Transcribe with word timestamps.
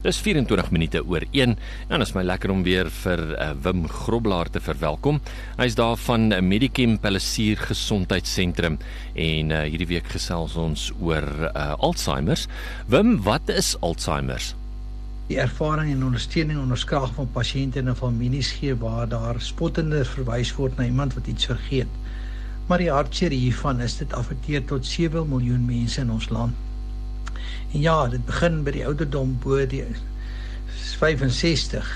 Dis 0.00 0.16
24 0.24 0.70
minute 0.72 1.02
oor 1.04 1.20
1 1.36 1.58
en 1.92 2.00
is 2.00 2.14
my 2.16 2.22
lekker 2.24 2.48
om 2.54 2.62
weer 2.64 2.88
vir 3.02 3.20
uh, 3.34 3.50
Wim 3.66 3.82
Groblaar 3.84 4.48
te 4.48 4.56
verwelkom. 4.64 5.20
Hy's 5.58 5.76
daar 5.76 6.00
van 6.06 6.32
Medichem 6.48 6.96
Palisier 7.02 7.60
Gesondheidssentrum 7.68 8.78
en 9.12 9.52
uh, 9.52 9.66
hierdie 9.68 9.90
week 9.92 10.08
gesels 10.08 10.56
ons 10.56 10.88
oor 11.04 11.28
uh, 11.50 11.74
Alzheimer's. 11.76 12.48
Wim, 12.88 13.18
wat 13.28 13.52
is 13.52 13.74
Alzheimer's? 13.84 14.54
Die 15.30 15.38
ervaring 15.38 15.92
en 15.92 16.02
ondersteuning 16.02 16.58
onderskraag 16.58 17.12
van 17.14 17.28
pasiënte 17.30 17.78
en 17.78 17.94
families 17.94 18.48
gee 18.58 18.74
waar 18.74 19.06
daar 19.08 19.36
spottende 19.38 20.00
verwys 20.04 20.50
word 20.56 20.74
na 20.76 20.88
iemand 20.88 21.14
wat 21.14 21.28
iets 21.30 21.46
vergeet. 21.46 21.92
Maar 22.66 22.82
die 22.82 22.90
hartseer 22.90 23.30
hiervan 23.30 23.78
is 23.84 23.94
dit 24.00 24.16
affekteer 24.18 24.64
tot 24.66 24.86
7 24.86 25.28
miljoen 25.30 25.62
mense 25.68 26.00
in 26.02 26.10
ons 26.10 26.26
land. 26.34 26.56
En 27.70 27.78
ja, 27.78 27.94
dit 28.10 28.24
begin 28.26 28.64
by 28.66 28.74
die 28.74 28.82
ouderdom 28.88 29.36
bo 29.44 29.62
die 29.70 29.84
65 30.98 31.92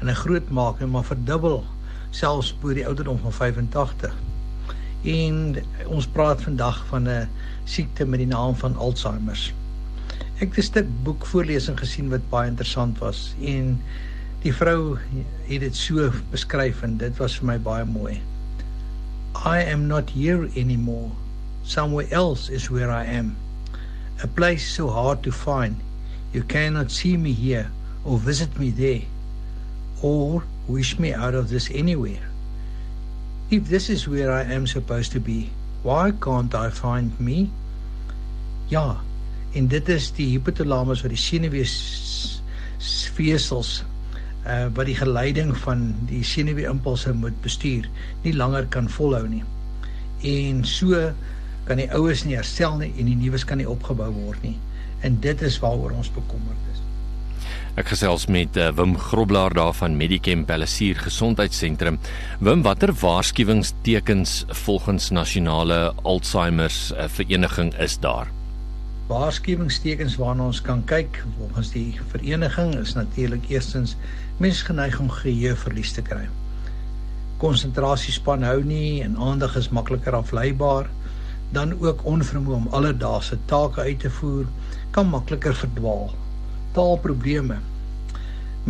en 0.00 0.12
'n 0.12 0.20
groot 0.20 0.50
maak 0.50 0.80
en 0.84 0.92
maar 0.92 1.08
verdubbel 1.08 1.64
selfs 2.10 2.52
bo 2.60 2.74
die 2.76 2.86
ouderdom 2.86 3.18
van 3.24 3.32
85. 3.32 4.12
En 5.02 5.56
ons 5.86 6.06
praat 6.06 6.42
vandag 6.42 6.84
van 6.92 7.08
'n 7.08 7.28
siekte 7.64 8.04
met 8.04 8.20
die 8.20 8.28
naam 8.28 8.54
van 8.56 8.76
Alzheimer's. 8.76 9.52
Ek 10.40 10.54
het 10.56 10.58
'n 10.58 10.62
stuk 10.62 10.86
boekvoorlesing 11.04 11.78
gesien 11.78 12.08
wat 12.08 12.28
baie 12.32 12.48
interessant 12.48 12.98
was 12.98 13.34
en 13.44 13.82
die 14.42 14.52
vrou 14.54 14.96
het 15.48 15.60
dit 15.60 15.76
so 15.76 16.12
beskryf 16.30 16.80
en 16.82 16.96
dit 16.96 17.18
was 17.20 17.34
vir 17.38 17.46
my 17.46 17.56
baie 17.58 17.84
mooi. 17.84 18.14
I 19.44 19.58
am 19.72 19.86
not 19.86 20.10
here 20.10 20.48
anymore. 20.56 21.10
Somewhere 21.62 22.08
else 22.10 22.48
is 22.48 22.70
where 22.70 22.88
I 22.88 23.04
am. 23.18 23.36
A 24.24 24.26
place 24.26 24.64
so 24.74 24.88
hard 24.88 25.22
to 25.22 25.30
find. 25.30 25.76
You 26.32 26.42
cannot 26.42 26.90
see 26.90 27.16
me 27.16 27.32
here 27.32 27.68
or 28.04 28.18
visit 28.18 28.58
me 28.58 28.70
there 28.70 29.04
or 30.00 30.42
wish 30.66 30.98
me 30.98 31.12
out 31.12 31.34
of 31.34 31.48
this 31.48 31.70
anywhere. 31.70 32.30
If 33.50 33.68
this 33.68 33.90
is 33.90 34.08
where 34.08 34.32
I 34.32 34.42
am 34.54 34.66
supposed 34.66 35.12
to 35.12 35.20
be, 35.20 35.50
why 35.82 36.12
can't 36.12 36.54
I 36.54 36.70
find 36.70 37.12
me? 37.20 37.50
Ja, 38.70 38.96
en 39.54 39.68
dit 39.68 39.88
is 39.88 40.12
die 40.16 40.30
hypothalamus 40.34 41.02
wat 41.04 41.10
die 41.14 41.20
senuweesvesels 41.20 43.84
uh 44.48 44.66
wat 44.76 44.86
die 44.88 44.96
geleiding 44.96 45.56
van 45.66 45.94
die 46.08 46.24
senuweeimpulse 46.24 47.12
moet 47.12 47.42
bestuur 47.44 47.84
nie 48.24 48.32
langer 48.32 48.64
kan 48.72 48.88
volhou 48.88 49.28
nie. 49.28 49.44
En 50.24 50.64
so 50.64 51.12
kan 51.68 51.76
die 51.76 51.92
oues 51.92 52.24
nie 52.24 52.36
herstel 52.38 52.78
nie 52.80 52.88
en 52.96 53.04
die 53.10 53.20
nuus 53.20 53.44
kan 53.44 53.60
nie 53.60 53.68
opgebou 53.68 54.08
word 54.14 54.40
nie. 54.46 54.56
En 55.04 55.20
dit 55.20 55.42
is 55.42 55.58
waaroor 55.60 55.92
ons 55.96 56.12
bekommerd 56.12 56.56
is. 56.72 56.80
Ek 57.78 57.92
gesels 57.92 58.26
met 58.32 58.56
uh, 58.58 58.70
Wim 58.76 58.96
Groblaar 58.98 59.54
daar 59.54 59.72
van 59.76 59.96
Medichem 59.96 60.44
Palisier 60.44 60.98
Gesondheidssentrum. 60.98 62.00
Wim, 62.40 62.64
watter 62.66 62.92
waarskuwingstekens 62.92 64.44
volgens 64.64 65.10
nasionale 65.10 65.92
Alzheimer's 66.02 66.90
uh, 66.92 67.08
vereniging 67.08 67.74
is 67.78 67.98
daar? 68.00 68.28
Waarskuwingstekens 69.10 70.14
waarna 70.20 70.44
ons 70.46 70.60
kan 70.62 70.84
kyk 70.86 71.16
volgens 71.38 71.72
die 71.74 71.98
vereniging 72.12 72.76
is 72.78 72.92
natuurlik 72.94 73.48
eerstens 73.50 73.96
mens 74.38 74.60
geneig 74.68 75.00
om 75.02 75.10
geheueverlies 75.10 75.96
te 75.96 76.04
kry. 76.06 76.28
Konsentrasiespan 77.42 78.46
hou 78.46 78.60
nie 78.62 79.00
en 79.02 79.18
aandag 79.18 79.56
is 79.58 79.70
makliker 79.74 80.14
afleibaar, 80.20 80.86
dan 81.56 81.74
ook 81.80 82.06
onvermoë 82.06 82.60
om 82.60 82.70
alledaagse 82.76 83.40
take 83.50 83.82
uit 83.82 83.98
te 84.06 84.12
voer 84.20 84.46
kan 84.94 85.10
makliker 85.10 85.58
verdwaal. 85.58 86.14
Taalprobleme. 86.78 87.58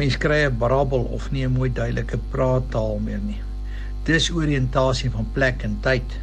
Mens 0.00 0.16
kry 0.24 0.42
'n 0.46 0.56
brabbel 0.56 1.04
of 1.20 1.30
nie 1.30 1.44
'n 1.44 1.52
mooi 1.52 1.68
duidelike 1.68 2.18
praattaal 2.32 2.98
meer 3.04 3.20
nie. 3.28 3.42
Disoriëntasie 4.08 5.10
van 5.10 5.26
plek 5.32 5.62
en 5.62 5.78
tyd. 5.80 6.18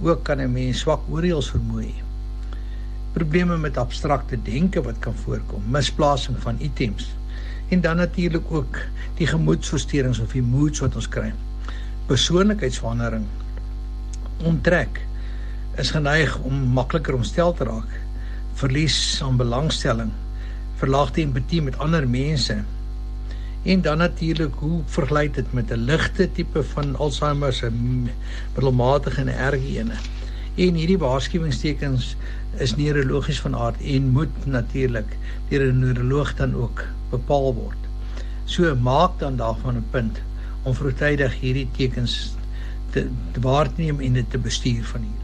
Ook 0.00 0.24
kan 0.24 0.40
'n 0.40 0.52
mens 0.52 0.78
swak 0.78 1.00
oorreels 1.10 1.50
vermoë 1.52 1.84
hê 1.84 2.07
probleme 3.12 3.56
met 3.58 3.76
abstrakte 3.76 4.42
denke 4.42 4.82
wat 4.82 4.98
kan 4.98 5.14
voorkom, 5.14 5.62
misplasing 5.70 6.36
van 6.42 6.56
items 6.58 7.08
en 7.68 7.80
dan 7.80 7.96
natuurlik 7.96 8.44
ook 8.48 8.78
die 9.14 9.26
gemoedversteurings 9.26 10.18
of 10.18 10.32
die 10.32 10.42
moods 10.42 10.80
wat 10.80 10.94
ons 10.94 11.08
kry. 11.08 11.32
Persoonlikheidsverandering 12.06 13.26
onttrek 14.48 15.02
is 15.76 15.90
geneig 15.90 16.38
om 16.38 16.54
makliker 16.74 17.14
ontstel 17.14 17.52
te 17.52 17.64
raak, 17.68 18.00
verlies 18.58 19.20
aan 19.22 19.36
belangstelling, 19.36 20.10
verlaagde 20.80 21.22
empatie 21.22 21.62
met 21.62 21.78
ander 21.78 22.08
mense. 22.08 22.56
En 23.62 23.82
dan 23.82 23.98
natuurlik 23.98 24.54
hoe 24.62 24.80
vergelyk 24.86 25.34
dit 25.34 25.52
met 25.52 25.70
'n 25.70 25.84
ligte 25.84 26.32
tipe 26.32 26.62
van 26.62 26.96
Alzheimer 26.96 27.52
se 27.52 27.70
middelmatige 27.70 29.20
en 29.20 29.28
erge 29.28 29.78
ene. 29.78 29.98
En 30.54 30.74
hierdie 30.74 30.98
waarskuwingstekens 30.98 32.16
is 32.56 32.76
neurologies 32.76 33.40
van 33.40 33.56
aard 33.56 33.80
en 33.82 34.08
moet 34.08 34.46
natuurlik 34.46 35.16
deur 35.48 35.72
'n 35.72 35.78
neuroloog 35.78 36.34
dan 36.34 36.54
ook 36.54 36.84
bepaal 37.10 37.54
word. 37.54 37.82
So 38.44 38.74
maak 38.76 39.18
dan 39.18 39.36
daarvan 39.36 39.76
'n 39.76 39.86
punt 39.90 40.20
om 40.62 40.74
vroegtydig 40.74 41.40
hierdie 41.40 41.68
tekens 41.76 42.32
te, 42.90 43.08
te 43.32 43.40
waarneem 43.40 44.00
en 44.00 44.12
dit 44.12 44.30
te 44.30 44.38
bestuur 44.38 44.84
van 44.84 45.00
hier. 45.00 45.22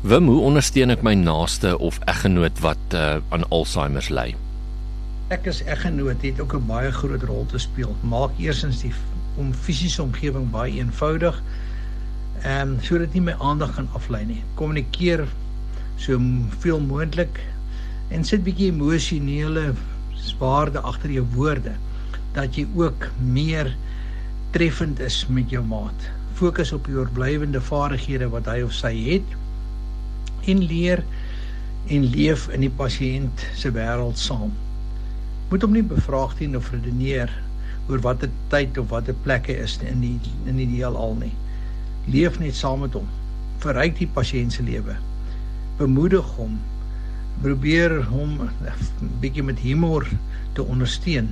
Wim, 0.00 0.26
hoe 0.26 0.40
ondersteun 0.40 0.90
ek 0.90 1.02
my 1.02 1.14
naaste 1.14 1.78
of 1.78 1.98
eggenoot 2.10 2.58
wat 2.58 2.94
uh, 2.94 3.16
aan 3.28 3.48
Alzheimer 3.48 4.06
ly? 4.10 4.34
Ek 5.28 5.46
as 5.46 5.62
eggenoot 5.62 6.22
het 6.22 6.40
ook 6.40 6.54
'n 6.54 6.66
baie 6.66 6.90
groot 6.92 7.22
rol 7.22 7.46
te 7.46 7.58
speel. 7.58 7.96
Maak 8.00 8.30
eersins 8.38 8.80
die 8.80 8.92
om 9.36 9.54
fisiese 9.54 10.02
omgewing 10.02 10.50
baie 10.50 10.72
eenvoudig. 10.72 11.42
Ehm 12.42 12.68
um, 12.68 12.78
sodat 12.82 13.12
nie 13.12 13.22
my 13.22 13.34
aandag 13.38 13.74
kan 13.74 13.88
aflei 13.94 14.24
nie. 14.24 14.42
Kommunikeer 14.54 15.28
so 15.96 16.18
veel 16.62 16.80
moontlik 16.80 17.40
en 18.12 18.24
sit 18.24 18.44
bietjie 18.44 18.70
emosionele 18.72 19.72
waarde 20.38 20.80
agter 20.80 21.10
jou 21.10 21.24
woorde 21.34 21.74
dat 22.36 22.56
jy 22.56 22.64
ook 22.78 23.08
meer 23.20 23.72
treffend 24.50 25.00
is 25.00 25.22
met 25.28 25.50
jou 25.50 25.62
maat. 25.64 26.08
Fokus 26.38 26.72
op 26.72 26.88
die 26.88 26.96
oorblywende 26.96 27.60
vaardighede 27.60 28.28
wat 28.32 28.48
hy 28.50 28.62
of 28.66 28.74
sy 28.76 28.92
het 28.96 29.36
en 30.48 30.64
leer 30.64 31.04
en 31.92 32.08
leef 32.14 32.48
in 32.54 32.64
die 32.64 32.72
pasiënt 32.72 33.44
se 33.58 33.72
wêreld 33.74 34.20
saam. 34.20 34.52
Moet 35.50 35.64
hom 35.66 35.76
nie 35.76 35.86
bevraagteken 35.86 36.56
of 36.58 36.72
redeneer 36.72 37.32
oor 37.90 38.02
watter 38.04 38.30
tyd 38.52 38.78
of 38.80 38.90
watter 38.94 39.16
plekke 39.26 39.56
is 39.64 39.78
in 39.84 40.00
die 40.04 40.16
in 40.48 40.58
die 40.60 40.68
heelal 40.74 41.16
nie. 41.20 41.34
Leef 42.10 42.38
net 42.42 42.56
saam 42.58 42.84
met 42.86 42.96
hom. 42.98 43.08
Verryk 43.62 43.98
die 44.00 44.10
pasiënt 44.10 44.56
se 44.56 44.64
lewe 44.66 44.96
bemoedig 45.78 46.34
hom 46.36 46.58
probeer 47.42 47.94
hom 48.10 48.40
'n 48.42 49.10
bietjie 49.20 49.42
met 49.42 49.58
humor 49.58 50.06
te 50.52 50.62
ondersteun. 50.62 51.30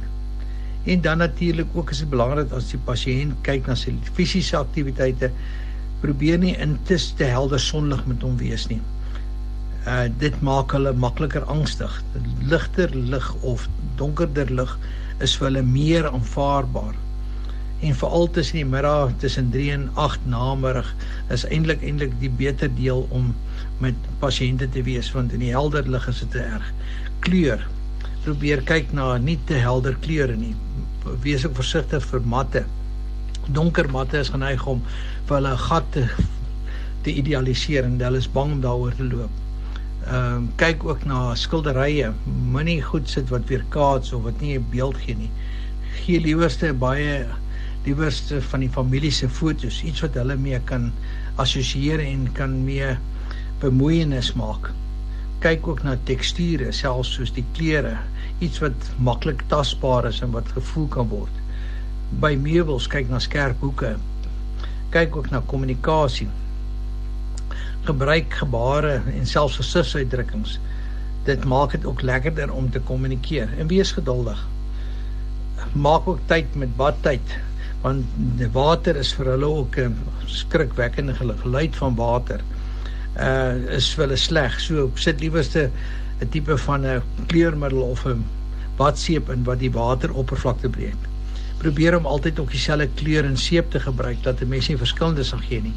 En 0.85 1.01
dan 1.01 1.19
natuurlik 1.19 1.67
ook 1.75 1.91
is 1.91 1.99
dit 1.99 2.11
belangrik 2.11 2.53
as 2.53 2.71
die 2.71 2.81
pasiënt 2.85 3.35
kyk 3.43 3.67
na 3.67 3.75
sy 3.75 3.95
fisiese 4.13 4.57
aktiwiteite 4.57 5.31
probeer 6.01 6.39
nie 6.39 6.57
in 6.57 6.79
te 6.85 7.25
helder 7.25 7.61
sonlig 7.61 8.07
met 8.07 8.23
hom 8.23 8.37
wees 8.37 8.67
nie. 8.67 8.81
Uh 9.87 10.09
dit 10.19 10.41
maak 10.41 10.73
hulle 10.73 10.93
makliker 10.93 11.45
angstig. 11.45 12.03
Ligter 12.41 12.97
lig 12.97 13.35
of 13.43 13.69
donkerder 13.97 14.51
lig 14.51 14.79
is 15.21 15.37
vir 15.37 15.51
hulle 15.51 15.63
meer 15.63 16.09
aanvaarbaar 16.09 16.95
en 17.81 17.94
veral 17.94 18.31
tussen 18.31 18.56
die 18.61 18.67
middag 18.69 19.12
tussen 19.23 19.50
3 19.50 19.71
en 19.73 19.87
8 19.94 20.27
namiddag 20.27 20.94
is 21.37 21.47
eintlik 21.49 21.82
eintlik 21.82 22.17
die 22.21 22.32
beter 22.43 22.73
deel 22.75 23.06
om 23.09 23.35
met 23.79 23.94
pasiënte 24.21 24.69
te 24.69 24.82
wees 24.82 25.12
want 25.12 25.32
in 25.32 25.41
die 25.41 25.55
helder 25.55 25.88
lig 25.88 26.09
is 26.09 26.21
dit 26.25 26.35
erg. 26.43 26.73
Kleur. 27.21 27.65
Probeer 28.25 28.61
kyk 28.69 28.93
na 28.93 29.17
nie 29.17 29.38
te 29.49 29.55
helder 29.55 29.97
kleure 30.05 30.37
nie. 30.37 30.55
Wees 31.25 31.47
ook 31.47 31.56
versigtig 31.56 32.05
vir 32.12 32.21
matte 32.21 32.67
donker 33.49 33.88
matte 33.91 34.19
is 34.19 34.31
geneig 34.31 34.67
om 34.67 34.83
vir 35.26 35.37
hulle 35.37 35.53
'n 35.53 35.65
gat 35.69 35.93
te 35.93 36.05
te 37.03 37.12
idealiseer 37.12 37.85
en 37.85 38.00
hulle 38.00 38.19
is 38.19 38.33
bang 38.33 38.53
om 38.53 38.61
daaroor 38.61 38.94
te 38.97 39.05
loop. 39.05 39.31
Ehm 40.06 40.37
um, 40.37 40.50
kyk 40.56 40.85
ook 40.85 41.05
na 41.05 41.35
skilderye, 41.35 42.12
moenie 42.53 42.83
goed 42.83 43.09
sit 43.09 43.29
wat 43.29 43.49
weer 43.49 43.65
kaats 43.69 44.12
of 44.12 44.23
wat 44.23 44.41
nie 44.41 44.59
'n 44.59 44.67
beeld 44.71 44.97
gee 44.97 45.17
nie. 45.17 45.31
Gee 46.05 46.21
liewerste 46.21 46.73
baie 46.73 47.26
liewerste 47.85 48.43
van 48.43 48.61
die 48.65 48.71
familie 48.73 49.12
se 49.15 49.29
fotos, 49.29 49.81
iets 49.87 50.03
wat 50.05 50.19
hulle 50.21 50.37
mee 50.37 50.59
kan 50.69 50.91
assosieer 51.41 52.03
en 52.05 52.27
kan 52.37 52.59
mee 52.65 52.93
bemoeienis 53.62 54.32
maak. 54.37 54.71
Kyk 55.41 55.69
ook 55.69 55.82
na 55.87 55.97
teksture, 56.05 56.73
selfs 56.77 57.15
soos 57.17 57.32
die 57.32 57.44
klere, 57.56 57.97
iets 58.44 58.61
wat 58.61 58.91
maklik 59.00 59.47
tasbaar 59.53 60.11
is 60.11 60.21
en 60.25 60.35
wat 60.37 60.53
gevoel 60.56 60.88
kan 60.93 61.09
word. 61.09 61.41
By 62.21 62.35
meubels 62.37 62.88
kyk 62.91 63.09
na 63.09 63.21
skerp 63.23 63.61
hoeke. 63.65 63.94
Kyk 64.93 65.17
ook 65.17 65.31
na 65.33 65.41
kommunikasie. 65.47 66.29
Gebruik 67.87 68.35
gebare 68.43 68.99
en 69.15 69.29
selfs 69.29 69.61
gesigsuitdrukkings. 69.62 70.59
Dit 71.25 71.44
maak 71.49 71.73
dit 71.76 71.85
ook 71.88 72.03
lekkerder 72.05 72.53
om 72.53 72.69
te 72.73 72.81
kommunikeer 72.81 73.53
en 73.59 73.71
wees 73.73 73.93
geduldig. 73.97 74.41
Maak 75.73 76.09
ook 76.09 76.21
tyd 76.29 76.56
met 76.59 76.76
badtyd 76.76 77.38
want 77.82 78.05
die 78.38 78.50
water 78.53 78.97
is 78.97 79.12
vir 79.17 79.32
hulle 79.32 79.47
ook 79.47 79.79
'n 79.79 79.97
skrikwekkende 80.27 81.15
geluid 81.15 81.77
van 81.77 81.94
water 81.97 82.41
uh 83.17 83.77
is 83.77 83.94
hulle 83.94 84.17
sleg. 84.17 84.61
So 84.61 84.91
sit 84.94 85.21
liewerste 85.21 85.71
'n 86.21 86.29
tipe 86.29 86.59
van 86.59 86.87
'n 86.87 87.03
kleurmiddel 87.27 87.82
of 87.82 88.06
'n 88.06 88.25
badseep 88.77 89.31
in 89.31 89.44
wat 89.44 89.59
die 89.59 89.71
wateroppervlakte 89.71 90.69
breek. 90.69 91.09
Probeer 91.59 91.97
om 91.97 92.06
altyd 92.06 92.38
ook 92.38 92.50
dieselfde 92.50 92.88
kleur 92.94 93.25
en 93.25 93.37
seep 93.37 93.71
te 93.71 93.81
gebruik 93.81 94.23
dat 94.23 94.41
'n 94.41 94.49
mens 94.49 94.69
nie 94.69 94.76
verskillende 94.76 95.25
sal 95.25 95.38
gee 95.38 95.62
nie. 95.62 95.76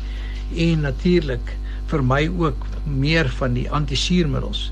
En 0.56 0.82
natuurlik 0.82 1.56
vir 1.86 2.04
my 2.04 2.30
ook 2.38 2.66
meer 2.84 3.30
van 3.30 3.54
die 3.54 3.72
antisuurmiddels. 3.72 4.72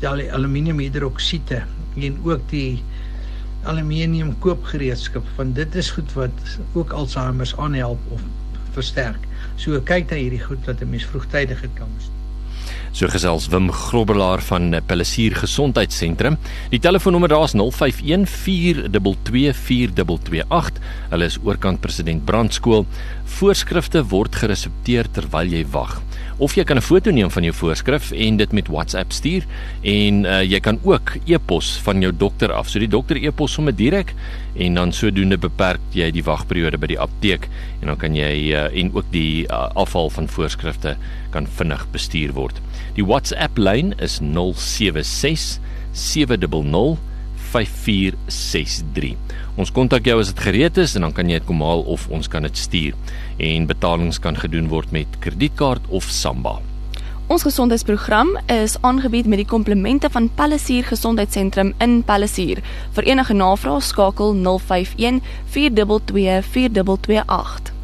Die 0.00 0.32
aluminium 0.32 0.78
hidroksiede 0.78 1.62
en 1.96 2.18
ook 2.24 2.48
die 2.50 2.82
aluminium 3.66 4.34
koopgereedskap 4.38 5.28
want 5.36 5.54
dit 5.54 5.74
is 5.74 5.90
goed 5.90 6.12
wat 6.18 6.58
ook 6.72 6.92
Alzheimer 6.92 7.52
aanhelp 7.56 8.10
of 8.14 8.20
versterk. 8.76 9.22
So 9.56 9.80
kyk 9.80 10.10
na 10.10 10.20
hierdie 10.20 10.42
goed 10.44 10.64
dat 10.64 10.80
'n 10.80 10.90
mens 10.90 11.08
vroegtydig 11.12 11.60
kan 11.74 11.88
bestuur. 11.96 12.15
So 12.96 13.10
gesels 13.12 13.50
Wim 13.52 13.66
Grobbelaar 13.68 14.40
van 14.48 14.72
Pellisier 14.88 15.34
Gesondheidssentrum. 15.36 16.38
Die 16.72 16.78
telefoonnommer 16.80 17.28
daar 17.28 17.44
is 17.44 17.52
051 17.52 18.24
422 18.24 19.52
4228. 19.52 20.80
Hulle 21.10 21.28
is 21.28 21.36
oorkant 21.44 21.82
president 21.84 22.24
Brandskool. 22.24 22.86
Voorskrifte 23.36 24.00
word 24.08 24.40
geresepteer 24.40 25.12
terwyl 25.12 25.52
jy 25.58 25.66
wag 25.76 25.98
of 26.38 26.52
jy 26.56 26.64
kan 26.64 26.76
'n 26.76 26.84
foto 26.84 27.10
neem 27.10 27.30
van 27.30 27.42
jou 27.42 27.52
voorskrif 27.52 28.12
en 28.12 28.36
dit 28.36 28.52
met 28.52 28.68
WhatsApp 28.68 29.12
stuur 29.12 29.44
en 29.82 30.24
uh, 30.24 30.42
jy 30.42 30.60
kan 30.60 30.78
ook 30.84 31.16
e-pos 31.26 31.80
van 31.84 32.00
jou 32.00 32.12
dokter 32.12 32.52
af. 32.52 32.68
So 32.68 32.78
die 32.78 32.88
dokter 32.88 33.16
e-pos 33.16 33.52
sommer 33.52 33.72
direk 33.76 34.14
en 34.58 34.78
dan 34.78 34.92
sodoende 34.96 35.38
beperk 35.40 35.82
jy 35.96 36.08
die 36.14 36.24
wagperiode 36.26 36.78
by 36.80 36.90
die 36.92 37.00
apteek 37.00 37.48
en 37.80 37.90
dan 37.92 37.98
kan 38.00 38.16
jy 38.16 38.32
uh, 38.56 38.66
en 38.72 38.92
ook 38.96 39.08
die 39.12 39.44
uh, 39.46 39.66
afval 39.78 40.10
van 40.14 40.30
voorskrifte 40.32 40.96
kan 41.34 41.48
vinnig 41.58 41.84
bestuur 41.92 42.32
word. 42.36 42.60
Die 42.96 43.04
WhatsApp 43.04 43.58
lyn 43.60 43.92
is 44.00 44.20
076 44.22 45.58
700 45.92 46.96
5463. 47.46 49.14
Ons 49.56 49.72
kontak 49.72 50.08
jou 50.08 50.18
as 50.20 50.32
dit 50.32 50.44
gereed 50.48 50.78
is 50.82 50.96
en 50.98 51.06
dan 51.06 51.14
kan 51.16 51.30
jy 51.30 51.40
dit 51.40 51.48
kom 51.48 51.62
haal 51.64 51.84
of 51.88 52.08
ons 52.12 52.28
kan 52.30 52.44
dit 52.46 52.60
stuur. 52.60 52.96
En 53.40 53.68
betalings 53.70 54.20
kan 54.22 54.38
gedoen 54.38 54.68
word 54.72 54.92
met 54.92 55.20
kredietkaart 55.24 55.86
of 55.94 56.10
Samba. 56.12 56.58
Ons 57.26 57.42
gesondheidsprogram 57.42 58.38
is 58.46 58.76
aangebied 58.80 59.26
met 59.26 59.38
die 59.42 59.46
komplemente 59.46 60.10
van 60.10 60.30
Palisier 60.34 60.84
Gesondheidssentrum 60.84 61.74
in 61.78 62.02
Palisier. 62.04 62.62
Vir 62.94 63.10
enige 63.10 63.34
navrae 63.34 63.80
skakel 63.80 64.34
051 64.34 65.22
422 65.44 66.44
4228. 66.52 67.75